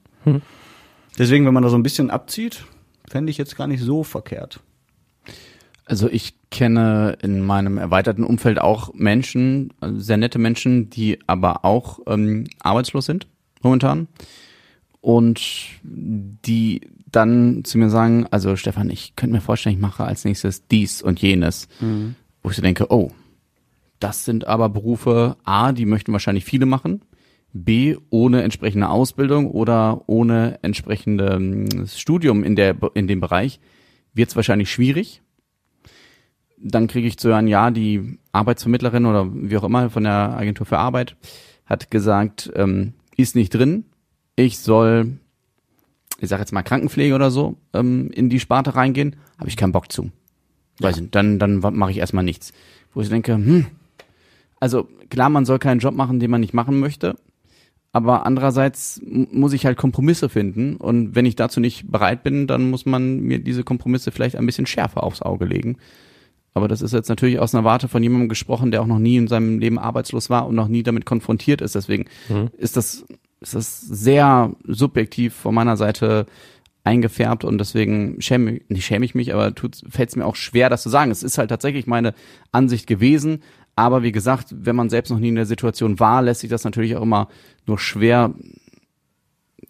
[1.18, 2.66] Deswegen, wenn man da so ein bisschen abzieht,
[3.10, 4.62] fände ich jetzt gar nicht so verkehrt.
[5.86, 11.66] Also ich kenne in meinem erweiterten Umfeld auch Menschen, also sehr nette Menschen, die aber
[11.66, 13.28] auch ähm, arbeitslos sind
[13.62, 14.08] momentan
[15.02, 15.42] und
[15.84, 20.68] die dann zu mir sagen, also Stefan, ich könnte mir vorstellen, ich mache als nächstes
[20.68, 21.68] dies und jenes,
[22.44, 23.12] wo ich so denke, oh,
[24.00, 27.02] das sind aber Berufe, A, die möchten wahrscheinlich viele machen,
[27.52, 33.60] B, ohne entsprechende Ausbildung oder ohne entsprechendes Studium in, der, in dem Bereich
[34.14, 35.22] wird es wahrscheinlich schwierig.
[36.58, 40.66] Dann kriege ich zu hören, ja, die Arbeitsvermittlerin oder wie auch immer von der Agentur
[40.66, 41.16] für Arbeit
[41.66, 43.86] hat gesagt, ähm, ist nicht drin.
[44.36, 45.18] Ich soll,
[46.22, 49.16] ich sage jetzt mal Krankenpflege oder so, ähm, in die Sparte reingehen.
[49.38, 50.12] Habe ich keinen Bock zu.
[50.80, 52.54] Weiß nicht, dann, dann mache ich erstmal nichts.
[52.94, 53.68] Wo ich denke, hm,
[54.60, 57.16] also klar, man soll keinen Job machen, den man nicht machen möchte.
[57.92, 60.76] Aber andererseits muss ich halt Kompromisse finden.
[60.76, 64.46] Und wenn ich dazu nicht bereit bin, dann muss man mir diese Kompromisse vielleicht ein
[64.46, 65.78] bisschen schärfer aufs Auge legen.
[66.54, 69.18] Aber das ist jetzt natürlich aus einer Warte von jemandem gesprochen, der auch noch nie
[69.18, 71.76] in seinem Leben arbeitslos war und noch nie damit konfrontiert ist.
[71.76, 72.06] Deswegen
[72.58, 73.06] ist das,
[73.42, 76.26] ist das sehr subjektiv von meiner Seite
[76.84, 79.54] eingefärbt und deswegen schäme, nicht schäme ich mich, aber
[79.90, 81.12] fällt es mir auch schwer, das zu sagen.
[81.12, 82.14] Es ist halt tatsächlich meine
[82.52, 83.44] Ansicht gewesen.
[83.76, 86.64] Aber wie gesagt, wenn man selbst noch nie in der Situation war, lässt sich das
[86.64, 87.30] natürlich auch immer
[87.66, 88.34] nur schwer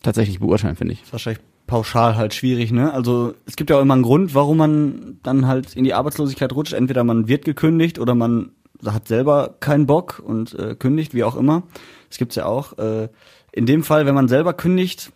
[0.01, 1.03] tatsächlich beurteilen, finde ich.
[1.03, 2.91] ist wahrscheinlich pauschal halt schwierig, ne?
[2.91, 6.51] Also es gibt ja auch immer einen Grund, warum man dann halt in die Arbeitslosigkeit
[6.53, 6.73] rutscht.
[6.73, 8.51] Entweder man wird gekündigt oder man
[8.83, 11.63] hat selber keinen Bock und äh, kündigt, wie auch immer.
[12.07, 12.77] Das gibt's ja auch.
[12.79, 13.09] Äh,
[13.51, 15.11] in dem Fall, wenn man selber kündigt,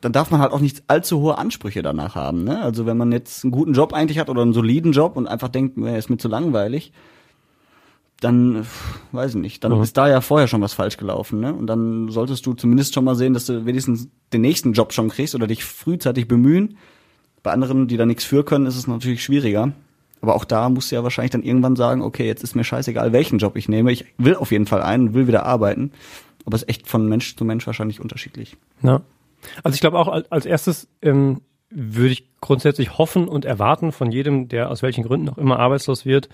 [0.00, 2.44] dann darf man halt auch nicht allzu hohe Ansprüche danach haben.
[2.44, 2.62] Ne?
[2.62, 5.48] Also wenn man jetzt einen guten Job eigentlich hat oder einen soliden Job und einfach
[5.48, 6.92] denkt, er ist mir zu langweilig,
[8.20, 8.66] dann
[9.12, 9.82] weiß ich nicht, dann Mhm.
[9.82, 11.54] ist da ja vorher schon was falsch gelaufen, ne?
[11.54, 15.08] Und dann solltest du zumindest schon mal sehen, dass du wenigstens den nächsten Job schon
[15.08, 16.78] kriegst oder dich frühzeitig bemühen.
[17.44, 19.72] Bei anderen, die da nichts für können, ist es natürlich schwieriger.
[20.20, 23.12] Aber auch da musst du ja wahrscheinlich dann irgendwann sagen, okay, jetzt ist mir scheißegal,
[23.12, 23.92] welchen Job ich nehme.
[23.92, 25.92] Ich will auf jeden Fall einen, will wieder arbeiten.
[26.48, 28.56] Aber es ist echt von Mensch zu Mensch wahrscheinlich unterschiedlich.
[28.82, 29.02] Ja.
[29.62, 34.10] Also ich glaube auch al- als erstes ähm, würde ich grundsätzlich hoffen und erwarten von
[34.10, 36.30] jedem, der aus welchen Gründen auch immer arbeitslos wird,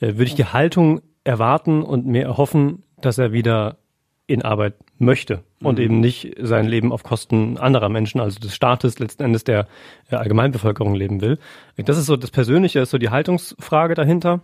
[0.00, 3.78] äh, würde ich die Haltung erwarten und mir erhoffen, dass er wieder
[4.26, 8.98] in Arbeit möchte und eben nicht sein Leben auf Kosten anderer Menschen, also des Staates,
[8.98, 9.66] letzten Endes der
[10.10, 11.38] äh, Allgemeinbevölkerung leben will.
[11.76, 14.40] Das ist so das Persönliche, ist so die Haltungsfrage dahinter.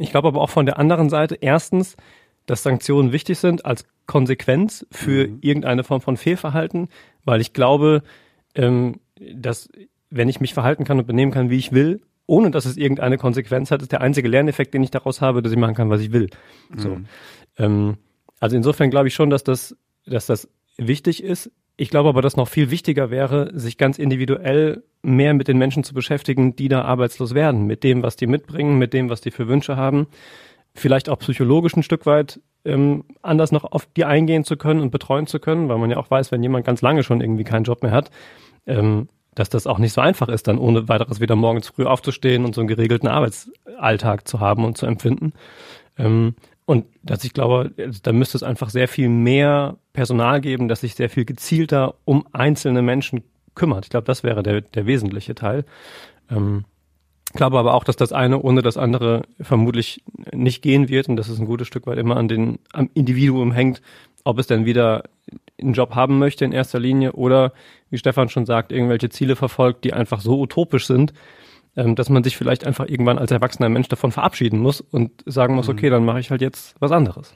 [0.00, 1.96] Ich glaube aber auch von der anderen Seite, erstens,
[2.46, 6.88] dass Sanktionen wichtig sind als Konsequenz für irgendeine Form von Fehlverhalten,
[7.24, 8.02] weil ich glaube,
[8.54, 9.00] ähm,
[9.34, 9.68] dass
[10.10, 13.18] wenn ich mich verhalten kann und benehmen kann, wie ich will, ohne dass es irgendeine
[13.18, 16.00] Konsequenz hat, ist der einzige Lerneffekt, den ich daraus habe, dass ich machen kann, was
[16.00, 16.28] ich will.
[16.76, 16.98] So.
[17.58, 17.96] Ähm,
[18.40, 21.50] also insofern glaube ich schon, dass das dass das wichtig ist.
[21.76, 25.84] Ich glaube aber, dass noch viel wichtiger wäre, sich ganz individuell mehr mit den Menschen
[25.84, 29.30] zu beschäftigen, die da arbeitslos werden, mit dem, was die mitbringen, mit dem, was die
[29.30, 30.06] für Wünsche haben.
[30.76, 34.90] Vielleicht auch psychologisch ein Stück weit ähm, anders noch auf die eingehen zu können und
[34.90, 37.64] betreuen zu können, weil man ja auch weiß, wenn jemand ganz lange schon irgendwie keinen
[37.64, 38.10] Job mehr hat,
[38.66, 42.44] ähm, dass das auch nicht so einfach ist, dann ohne weiteres wieder morgens früh aufzustehen
[42.44, 45.32] und so einen geregelten Arbeitsalltag zu haben und zu empfinden.
[45.98, 46.34] Ähm,
[46.64, 50.96] und dass ich glaube, da müsste es einfach sehr viel mehr Personal geben, das sich
[50.96, 53.22] sehr viel gezielter um einzelne Menschen
[53.54, 53.84] kümmert.
[53.84, 55.64] Ich glaube, das wäre der, der wesentliche Teil.
[56.28, 56.64] Ähm,
[57.32, 61.28] glaube aber auch, dass das eine ohne das andere vermutlich nicht gehen wird und dass
[61.28, 63.82] es ein gutes Stück weit immer an den, am Individuum hängt,
[64.24, 65.04] ob es denn wieder
[65.60, 67.52] einen Job haben möchte in erster Linie oder,
[67.90, 71.12] wie Stefan schon sagt, irgendwelche Ziele verfolgt, die einfach so utopisch sind,
[71.76, 75.68] dass man sich vielleicht einfach irgendwann als erwachsener Mensch davon verabschieden muss und sagen muss,
[75.68, 75.74] mhm.
[75.74, 77.34] okay, dann mache ich halt jetzt was anderes.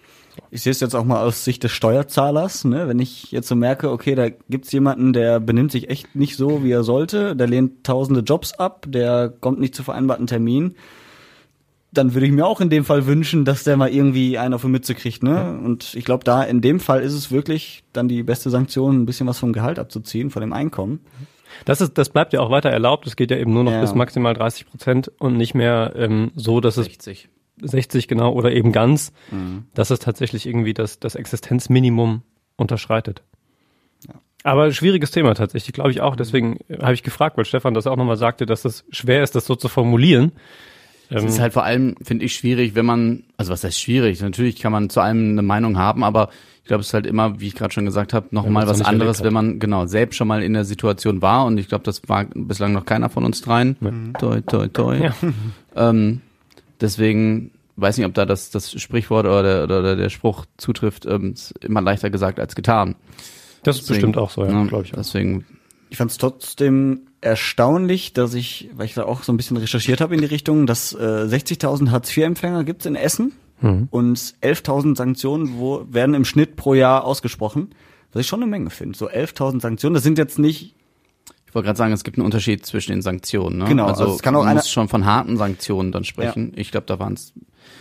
[0.51, 2.89] Ich sehe es jetzt auch mal aus Sicht des Steuerzahlers, ne?
[2.89, 6.65] wenn ich jetzt so merke, okay, da gibt's jemanden, der benimmt sich echt nicht so,
[6.65, 10.77] wie er sollte, der lehnt tausende Jobs ab, der kommt nicht zu vereinbarten Terminen
[11.93, 14.63] dann würde ich mir auch in dem Fall wünschen, dass der mal irgendwie einen auf
[14.63, 15.31] die Mütze kriegt, ne?
[15.31, 15.51] Ja.
[15.51, 19.07] Und ich glaube, da in dem Fall ist es wirklich dann die beste Sanktion, ein
[19.07, 21.01] bisschen was vom Gehalt abzuziehen, von dem Einkommen.
[21.65, 23.07] Das ist, das bleibt ja auch weiter erlaubt.
[23.07, 23.81] Es geht ja eben nur noch ja.
[23.81, 27.29] bis maximal 30 Prozent und nicht mehr ähm, so, dass 60.
[27.63, 29.67] es 60 genau oder eben ganz, mhm.
[29.75, 32.23] dass es tatsächlich irgendwie das, das Existenzminimum
[32.57, 33.23] unterschreitet.
[34.09, 34.15] Ja.
[34.45, 36.17] Aber schwieriges Thema tatsächlich, glaube ich auch.
[36.17, 39.47] Deswegen habe ich gefragt, weil Stefan das auch nochmal sagte, dass es schwer ist, das
[39.47, 40.33] so zu formulieren.
[41.11, 44.21] Es ist ähm, halt vor allem, finde ich, schwierig, wenn man, also was heißt schwierig?
[44.21, 46.31] Natürlich kann man zu allem eine Meinung haben, aber
[46.63, 48.81] ich glaube, es ist halt immer, wie ich gerade schon gesagt habe, noch mal was
[48.81, 51.47] anderes, wenn man genau selbst schon mal in der Situation war.
[51.47, 53.77] Und ich glaube, das war bislang noch keiner von uns dreien.
[53.81, 54.13] Mhm.
[54.19, 54.97] Toi, toi, toi.
[54.97, 55.15] Ja.
[55.75, 56.21] Ähm,
[56.81, 61.53] deswegen weiß nicht, ob da das, das Sprichwort oder, oder der Spruch zutrifft, ähm, ist
[61.65, 62.95] immer leichter gesagt als getan.
[63.63, 64.93] Das ist deswegen, bestimmt auch so, ja, ne, glaube ich.
[64.93, 64.99] Auch.
[64.99, 65.45] Deswegen.
[65.89, 70.01] Ich fand es trotzdem erstaunlich, dass ich, weil ich da auch so ein bisschen recherchiert
[70.01, 73.89] habe in die Richtung, dass äh, 60.000 Hartz-IV-Empfänger gibt es in Essen mhm.
[73.91, 77.71] und 11.000 Sanktionen wo, werden im Schnitt pro Jahr ausgesprochen,
[78.13, 78.97] was ich schon eine Menge finde.
[78.97, 80.75] So 11.000 Sanktionen, das sind jetzt nicht
[81.51, 83.59] ich wollte gerade sagen, es gibt einen Unterschied zwischen den Sanktionen.
[83.59, 83.65] Ne?
[83.65, 86.53] Genau, also, also es kann auch man muss schon von harten Sanktionen dann sprechen.
[86.53, 86.59] Ja.
[86.59, 87.33] Ich glaube, da waren es.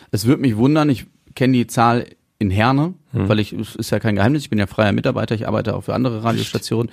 [0.10, 0.90] Es würde mich wundern.
[0.90, 2.08] Ich kenne die Zahl
[2.42, 3.28] in Herne, hm.
[3.28, 5.84] weil ich, es ist ja kein Geheimnis, ich bin ja freier Mitarbeiter, ich arbeite auch
[5.84, 6.90] für andere Radiostationen,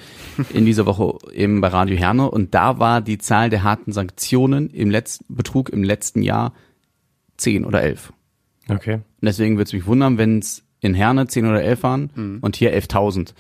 [0.53, 4.69] in dieser Woche eben bei Radio Herne und da war die Zahl der harten Sanktionen
[4.71, 6.53] im letzten, Betrug im letzten Jahr
[7.37, 8.13] zehn oder elf.
[8.69, 8.95] Okay.
[8.95, 12.39] Und deswegen würde es mich wundern, wenn es in Herne zehn oder elf waren hm.
[12.41, 13.33] und hier 11.000.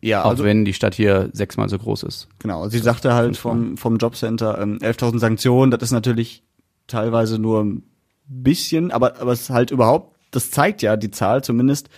[0.00, 2.28] Ja, auch also, wenn die Stadt hier sechsmal so groß ist.
[2.40, 6.42] Genau, sie sagte halt vom, vom Jobcenter ähm, 11.000 Sanktionen, das ist natürlich
[6.88, 7.84] teilweise nur ein
[8.26, 11.88] bisschen, aber, aber es ist halt überhaupt das zeigt ja die Zahl zumindest,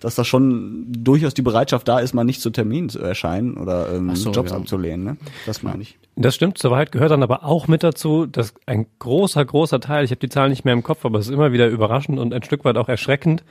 [0.00, 3.94] dass da schon durchaus die Bereitschaft da ist, mal nicht zu Terminen zu erscheinen oder
[3.94, 4.56] ähm, so, Jobs ja.
[4.56, 5.04] abzulehnen.
[5.04, 5.16] Ne?
[5.46, 5.96] Das meine ich.
[6.16, 10.10] Das stimmt, soweit gehört dann aber auch mit dazu, dass ein großer, großer Teil, ich
[10.10, 12.42] habe die Zahl nicht mehr im Kopf, aber es ist immer wieder überraschend und ein
[12.42, 13.44] Stück weit auch erschreckend,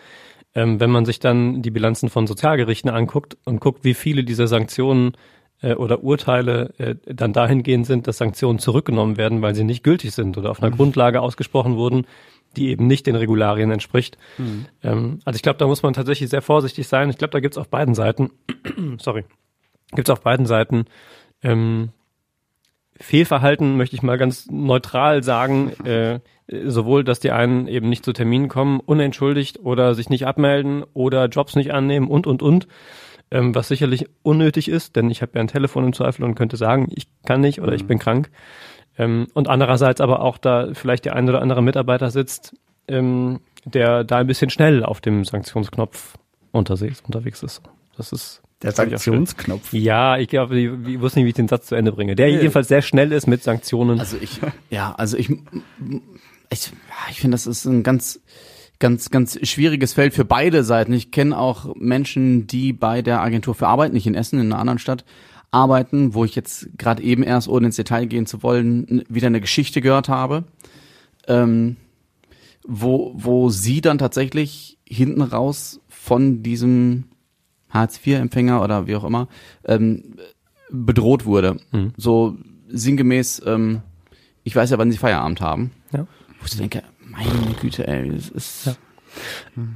[0.53, 4.47] ähm, wenn man sich dann die Bilanzen von Sozialgerichten anguckt und guckt, wie viele dieser
[4.47, 5.13] Sanktionen
[5.61, 10.11] äh, oder Urteile äh, dann dahingehend sind, dass Sanktionen zurückgenommen werden, weil sie nicht gültig
[10.11, 10.77] sind oder auf einer mhm.
[10.77, 12.05] Grundlage ausgesprochen wurden,
[12.57, 14.17] die eben nicht den Regularien entspricht.
[14.37, 14.65] Mhm.
[14.83, 17.09] Ähm, also ich glaube, da muss man tatsächlich sehr vorsichtig sein.
[17.09, 18.31] Ich glaube, da gibt's auf beiden Seiten,
[18.97, 19.25] sorry,
[19.93, 20.85] gibt's auf beiden Seiten
[21.43, 21.89] ähm,
[22.99, 28.13] Fehlverhalten, möchte ich mal ganz neutral sagen, äh, sowohl, dass die einen eben nicht zu
[28.13, 32.67] Terminen kommen, unentschuldigt oder sich nicht abmelden oder Jobs nicht annehmen und, und, und,
[33.31, 36.57] ähm, was sicherlich unnötig ist, denn ich habe ja ein Telefon im Zweifel und könnte
[36.57, 37.77] sagen, ich kann nicht oder mhm.
[37.77, 38.29] ich bin krank.
[39.01, 42.55] Ähm, und andererseits aber auch da vielleicht der ein oder andere Mitarbeiter sitzt,
[42.87, 46.13] ähm, der da ein bisschen schnell auf dem Sanktionsknopf
[46.51, 47.63] unterwegs, unterwegs ist.
[47.97, 49.73] Das ist der Sanktionsknopf.
[49.73, 52.15] Ja, ich glaube, ich, ich wusste nicht, wie ich den Satz zu Ende bringe.
[52.15, 52.37] Der nee.
[52.37, 53.99] jedenfalls sehr schnell ist mit Sanktionen.
[53.99, 55.31] Also ich, ja, also ich,
[56.51, 56.71] ich,
[57.09, 58.21] ich finde, das ist ein ganz,
[58.77, 60.93] ganz, ganz schwieriges Feld für beide Seiten.
[60.93, 64.59] Ich kenne auch Menschen, die bei der Agentur für Arbeit, nicht in Essen, in einer
[64.59, 65.05] anderen Stadt,
[65.51, 69.41] arbeiten, wo ich jetzt gerade eben erst, ohne ins Detail gehen zu wollen, wieder eine
[69.41, 70.45] Geschichte gehört habe,
[71.27, 71.75] ähm,
[72.63, 77.05] wo, wo sie dann tatsächlich hinten raus von diesem
[77.69, 79.27] Hartz-IV-Empfänger oder wie auch immer
[79.65, 80.15] ähm,
[80.69, 81.57] bedroht wurde.
[81.71, 81.93] Mhm.
[81.97, 82.37] So
[82.69, 83.81] sinngemäß, ähm,
[84.43, 85.71] ich weiß ja, wann sie Feierabend haben.
[85.91, 86.07] Ja.
[86.39, 88.65] Wo ich denke, meine Güte, ey, das ist...
[88.67, 88.75] Ja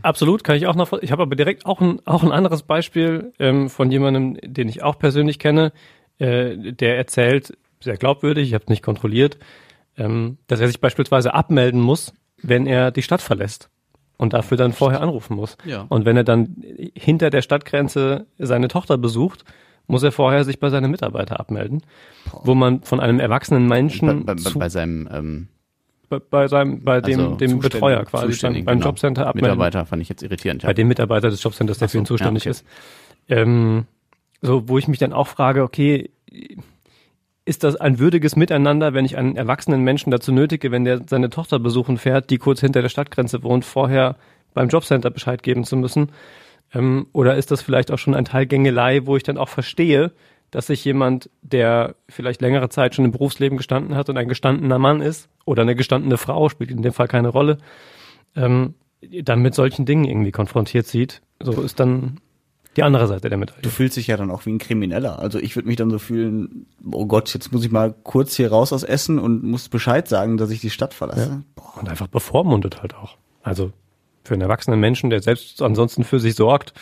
[0.02, 0.94] Absolut, kann ich auch noch.
[1.02, 4.84] Ich habe aber direkt auch ein, auch ein anderes Beispiel ähm, von jemandem, den ich
[4.84, 5.72] auch persönlich kenne,
[6.20, 9.38] äh, der erzählt, sehr glaubwürdig, ich habe es nicht kontrolliert,
[9.98, 13.70] ähm, dass er sich beispielsweise abmelden muss, wenn er die Stadt verlässt.
[14.18, 15.58] und dafür dann vorher anrufen muss.
[15.66, 15.86] Ja.
[15.90, 16.56] Und wenn er dann
[16.98, 19.44] hinter der Stadtgrenze seine Tochter besucht,
[19.88, 21.82] muss er vorher sich bei seinem Mitarbeiter abmelden,
[22.44, 25.48] wo man von einem erwachsenen Menschen bei, bei, bei seinem ähm,
[26.10, 28.90] bei, bei seinem bei dem also dem Betreuer quasi beim, beim genau.
[28.90, 29.52] Jobcenter abmelden.
[29.52, 30.64] Mitarbeiter fand ich jetzt irritierend.
[30.64, 32.50] bei dem Mitarbeiter des Jobcenters, der Ach für ihn so, ja, zuständig okay.
[32.52, 32.66] ist.
[33.28, 33.86] Ähm,
[34.42, 36.12] so, wo ich mich dann auch frage, okay,
[37.46, 41.30] ist das ein würdiges Miteinander, wenn ich einen erwachsenen Menschen dazu nötige, wenn der seine
[41.30, 44.16] Tochter besuchen fährt, die kurz hinter der Stadtgrenze wohnt, vorher
[44.54, 46.12] beim Jobcenter Bescheid geben zu müssen?
[46.74, 50.12] Ähm, oder ist das vielleicht auch schon ein Teil Gängelei, wo ich dann auch verstehe,
[50.56, 54.80] dass sich jemand, der vielleicht längere Zeit schon im Berufsleben gestanden hat und ein gestandener
[54.80, 57.58] Mann ist oder eine gestandene Frau, spielt in dem Fall keine Rolle,
[58.38, 61.22] ähm, dann mit solchen Dingen irgendwie konfrontiert sieht.
[61.44, 62.22] So ist dann
[62.78, 63.64] die andere Seite der Medaille.
[63.64, 65.20] Du fühlst dich ja dann auch wie ein Krimineller.
[65.20, 68.50] Also ich würde mich dann so fühlen, oh Gott, jetzt muss ich mal kurz hier
[68.50, 71.44] raus aus Essen und muss Bescheid sagen, dass ich die Stadt verlasse.
[71.56, 71.80] Boah.
[71.82, 73.18] Und einfach bevormundet halt auch.
[73.44, 73.74] Also
[74.24, 76.74] für einen erwachsenen Menschen, der selbst ansonsten für sich sorgt,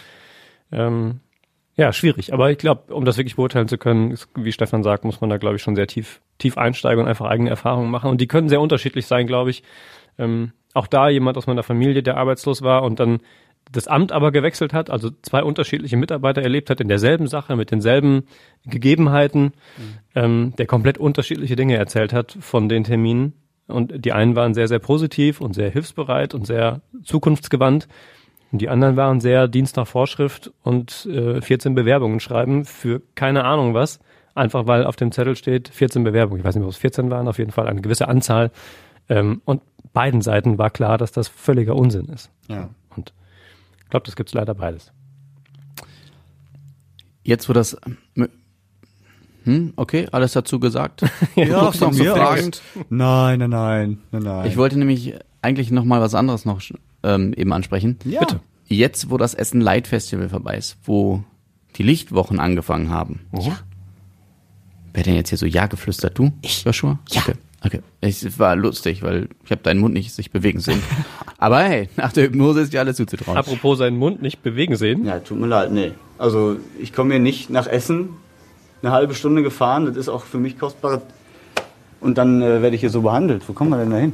[0.71, 1.21] ähm,
[1.75, 2.33] ja, schwierig.
[2.33, 5.29] Aber ich glaube, um das wirklich beurteilen zu können, ist, wie Stefan sagt, muss man
[5.29, 8.09] da, glaube ich, schon sehr tief, tief einsteigen und einfach eigene Erfahrungen machen.
[8.09, 9.63] Und die können sehr unterschiedlich sein, glaube ich.
[10.19, 13.19] Ähm, auch da jemand aus meiner Familie, der arbeitslos war und dann
[13.71, 17.71] das Amt aber gewechselt hat, also zwei unterschiedliche Mitarbeiter erlebt hat in derselben Sache, mit
[17.71, 18.23] denselben
[18.65, 19.53] Gegebenheiten,
[20.15, 23.33] ähm, der komplett unterschiedliche Dinge erzählt hat von den Terminen.
[23.67, 27.88] Und die einen waren sehr, sehr positiv und sehr hilfsbereit und sehr zukunftsgewandt.
[28.53, 33.45] Und die anderen waren sehr Dienst nach Vorschrift und äh, 14 Bewerbungen schreiben für keine
[33.45, 33.99] Ahnung was.
[34.35, 36.41] Einfach weil auf dem Zettel steht 14 Bewerbungen.
[36.41, 38.51] Ich weiß nicht, ob es 14 waren, auf jeden Fall eine gewisse Anzahl.
[39.09, 42.29] Ähm, und beiden Seiten war klar, dass das völliger Unsinn ist.
[42.47, 42.69] Ja.
[42.95, 43.11] Und
[43.81, 44.91] ich glaube, das gibt's leider beides.
[47.23, 47.75] Jetzt, wo das.
[49.45, 51.01] Hm, okay, alles dazu gesagt.
[51.35, 52.61] Ja, guckst noch so fragend.
[52.89, 54.47] Nein, nein, nein, nein, nein.
[54.47, 56.61] Ich wollte nämlich eigentlich noch mal was anderes noch
[57.03, 57.99] ähm, eben ansprechen.
[58.05, 58.19] ja.
[58.21, 58.39] Bitte.
[58.67, 61.23] Jetzt, wo das Essen Light Festival vorbei ist, wo
[61.75, 63.19] die Lichtwochen angefangen haben.
[63.37, 63.59] Ja.
[64.93, 66.17] Wer denn jetzt hier so Ja geflüstert?
[66.17, 66.31] Du?
[66.41, 66.63] Ich.
[66.63, 66.99] Joshua?
[67.11, 67.21] Ja.
[67.21, 67.33] Okay.
[67.63, 67.79] okay.
[68.01, 70.81] Es war lustig, weil ich habe deinen Mund nicht sich bewegen sehen.
[71.37, 73.37] Aber hey, nach der Hypnose ist dir alles zuzutrauen.
[73.37, 75.05] Apropos seinen Mund nicht bewegen sehen.
[75.05, 75.91] Ja, tut mir leid, nee.
[76.17, 78.09] Also ich komme hier nicht nach Essen,
[78.81, 81.01] eine halbe Stunde gefahren, das ist auch für mich kostbar.
[81.99, 83.47] Und dann äh, werde ich hier so behandelt.
[83.47, 84.13] Wo kommen wir denn da hin?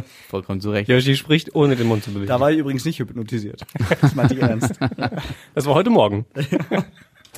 [0.28, 0.88] Vollkommen zu Recht.
[0.88, 2.28] Yoshi spricht, ohne den Mund zu bewegen.
[2.28, 3.62] Da war ich übrigens nicht hypnotisiert.
[4.00, 4.72] Das meinte ich ernst.
[5.54, 6.26] Das war heute Morgen.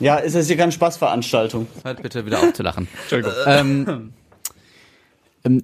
[0.01, 1.69] Ja, ist das hier keine Spaßveranstaltung?
[1.85, 2.89] Hört bitte wieder auf zu lachen.
[3.03, 3.33] Entschuldigung.
[3.47, 4.13] ähm,
[5.45, 5.63] ähm,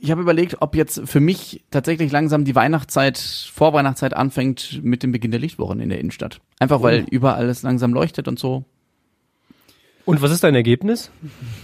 [0.00, 5.12] ich habe überlegt, ob jetzt für mich tatsächlich langsam die Weihnachtszeit, Vorweihnachtszeit anfängt mit dem
[5.12, 6.40] Beginn der Lichtwochen in der Innenstadt.
[6.58, 8.64] Einfach weil überall es langsam leuchtet und so.
[10.06, 11.10] Und was ist dein Ergebnis?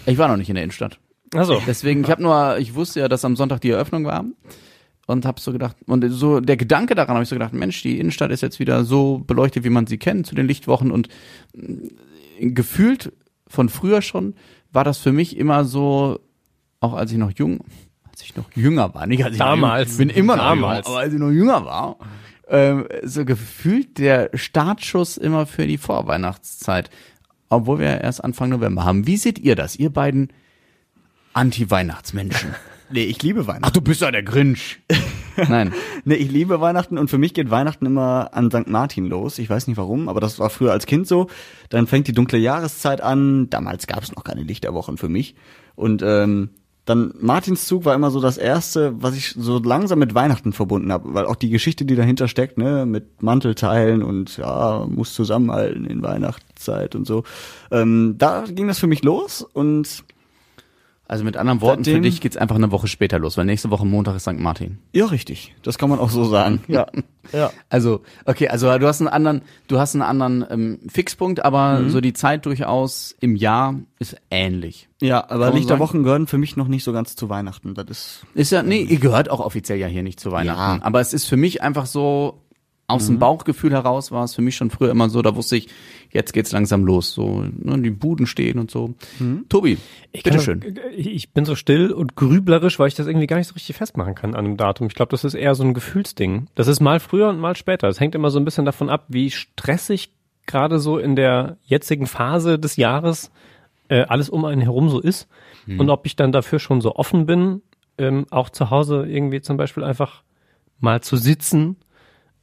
[0.04, 1.00] Ich war noch nicht in der Innenstadt.
[1.34, 4.24] Also, Deswegen, ich habe nur, ich wusste ja, dass am Sonntag die Eröffnung war
[5.06, 7.98] und habe so gedacht, und so der Gedanke daran habe ich so gedacht, Mensch, die
[7.98, 11.08] Innenstadt ist jetzt wieder so beleuchtet, wie man sie kennt zu den Lichtwochen und
[11.56, 13.12] äh, gefühlt
[13.48, 14.34] von früher schon
[14.72, 16.20] war das für mich immer so,
[16.80, 17.60] auch als ich noch jung,
[18.10, 19.92] als ich noch jünger war, nicht als ich Damals.
[19.92, 20.86] noch jung, bin immer noch Damals.
[20.86, 21.96] jung, aber als ich noch jünger war,
[22.48, 26.90] ähm, so gefühlt der Startschuss immer für die Vorweihnachtszeit,
[27.48, 29.06] obwohl wir erst Anfang November haben.
[29.06, 30.32] Wie seht ihr das, ihr beiden
[31.36, 32.54] Anti-Weihnachtsmenschen?
[32.88, 33.72] Nee, ich liebe Ach, Weihnachten.
[33.72, 34.78] du bist ja der Grinch.
[35.48, 35.74] Nein.
[36.04, 38.68] Nee, ich liebe Weihnachten und für mich geht Weihnachten immer an St.
[38.68, 39.40] Martin los.
[39.40, 41.26] Ich weiß nicht warum, aber das war früher als Kind so.
[41.68, 43.50] Dann fängt die dunkle Jahreszeit an.
[43.50, 45.34] Damals gab es noch keine Lichterwochen für mich.
[45.74, 46.50] Und ähm,
[46.84, 51.12] dann Martinszug war immer so das erste, was ich so langsam mit Weihnachten verbunden habe,
[51.12, 56.02] weil auch die Geschichte, die dahinter steckt, ne, mit Mantelteilen und ja, muss zusammenhalten in
[56.02, 57.24] Weihnachtszeit und so.
[57.72, 60.04] Ähm, da ging das für mich los und
[61.08, 63.70] Also mit anderen Worten, für Seitdem- dich geht's einfach eine Woche später los, weil nächste
[63.70, 64.38] Woche Montag ist St.
[64.38, 64.78] Martin.
[64.92, 65.54] ja, richtig.
[65.62, 66.60] Das kann man auch so sagen.
[66.66, 66.86] Ja.
[67.32, 67.50] ja.
[67.68, 72.00] Also, okay, also du hast einen anderen, du hast einen anderen ähm, Fixpunkt, aber so
[72.00, 74.88] die Zeit durchaus im Jahr ist ähnlich.
[75.00, 77.74] Ja, aber Lichterwochen gehören für mich noch nicht so ganz zu Weihnachten.
[77.74, 80.80] Das ist Ist ja, nee, ihr gehört auch offiziell ja hier nicht zu Weihnachten.
[80.80, 80.84] Ja.
[80.86, 82.40] Aber es ist für mich einfach so,
[82.88, 85.68] aus dem Bauchgefühl heraus war es für mich schon früher immer so, da wusste ich,
[86.12, 87.12] jetzt geht's langsam los.
[87.12, 88.94] So, ne, die Buden stehen und so.
[89.48, 89.78] Tobi,
[90.24, 90.60] bitteschön.
[90.60, 93.74] kann- Ich bin so still und grüblerisch, weil ich das irgendwie gar nicht so richtig
[93.76, 94.86] festmachen kann an einem Datum.
[94.86, 96.46] Ich glaube, das ist eher so ein Gefühlsding.
[96.54, 97.88] Das ist mal früher und mal später.
[97.88, 100.12] Es hängt immer so ein bisschen davon ab, wie stressig
[100.46, 103.32] gerade so in der jetzigen Phase des Jahres
[103.88, 105.28] äh, alles um einen herum so ist
[105.80, 107.62] und ob ich dann dafür schon so offen bin,
[107.98, 110.22] ähm, auch zu Hause irgendwie zum Beispiel einfach
[110.78, 111.74] mal zu sitzen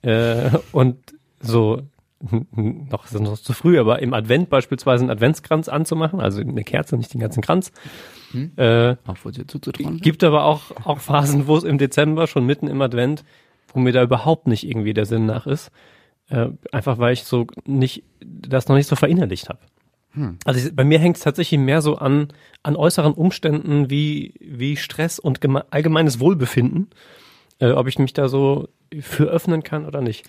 [0.03, 0.97] äh, und
[1.41, 1.81] so
[2.55, 6.63] noch ist es noch zu früh, aber im Advent beispielsweise einen Adventskranz anzumachen, also eine
[6.63, 7.73] Kerze, nicht den ganzen Kranz.
[8.55, 8.95] Äh,
[9.47, 10.01] zuzutrauen sind.
[10.03, 13.25] gibt aber auch, auch Phasen, wo es im Dezember schon mitten im Advent
[13.73, 15.71] wo mir da überhaupt nicht irgendwie der Sinn nach ist.
[16.29, 19.59] Äh, einfach weil ich so nicht, das noch nicht so verinnerlicht habe.
[20.45, 22.27] Also ich, bei mir hängt es tatsächlich mehr so an,
[22.61, 26.91] an äußeren Umständen wie, wie Stress und geme- allgemeines Wohlbefinden,
[27.57, 28.69] äh, ob ich mich da so
[29.01, 30.25] für öffnen kann oder nicht.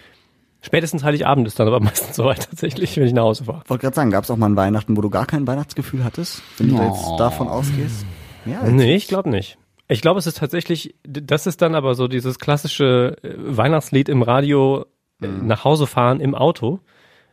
[0.62, 3.62] Spätestens Heiligabend ist dann aber meistens soweit tatsächlich, wenn ich nach Hause fahre.
[3.68, 6.42] Wollte gerade sagen, gab es auch mal ein Weihnachten, wo du gar kein Weihnachtsgefühl hattest,
[6.59, 6.83] wenn du Oh.
[6.83, 8.07] jetzt davon ausgehst?
[8.46, 9.59] Ja, Nee, ich glaube nicht.
[9.88, 14.22] Ich glaube, es ist tatsächlich, das ist dann aber so dieses klassische äh, Weihnachtslied im
[14.22, 14.87] Radio,
[15.20, 16.81] äh, nach Hause fahren im Auto.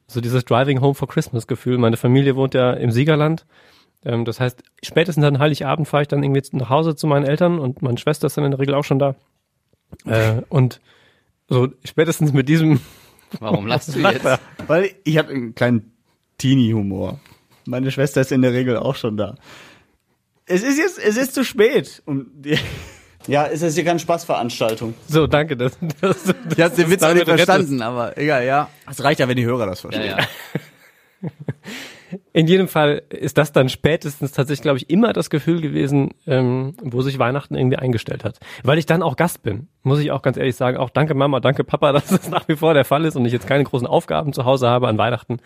[0.07, 1.77] So dieses Driving Home for Christmas Gefühl.
[1.77, 3.45] Meine Familie wohnt ja im Siegerland.
[4.03, 7.59] Ähm, das heißt, spätestens an Heiligabend fahre ich dann irgendwie nach Hause zu meinen Eltern
[7.59, 9.15] und meine Schwester ist dann in der Regel auch schon da.
[10.05, 10.81] Äh, und
[11.51, 12.79] so spätestens mit diesem
[13.39, 14.25] Warum lachst du jetzt?
[14.67, 15.91] Weil ich habe einen kleinen
[16.37, 17.19] Teenie-Humor.
[17.65, 19.35] Meine Schwester ist in der Regel auch schon da.
[20.47, 22.01] Es ist jetzt, es ist zu spät.
[22.05, 22.57] Und die,
[23.27, 24.95] ja, es ist hier keine Spaßveranstaltung.
[25.07, 25.55] So, danke.
[25.55, 27.45] Das, das, das, Ich hab's den Witz auch nicht rettest.
[27.45, 28.69] verstanden, aber egal, ja.
[28.89, 30.17] Es reicht ja, wenn die Hörer das Ja, verstehen.
[30.17, 31.29] ja.
[32.33, 36.75] In jedem Fall ist das dann spätestens tatsächlich, glaube ich, immer das Gefühl gewesen, ähm,
[36.81, 38.39] wo sich Weihnachten irgendwie eingestellt hat.
[38.63, 40.77] Weil ich dann auch Gast bin, muss ich auch ganz ehrlich sagen.
[40.77, 43.33] Auch danke Mama, danke Papa, dass das nach wie vor der Fall ist und ich
[43.33, 45.39] jetzt keine großen Aufgaben zu Hause habe an Weihnachten.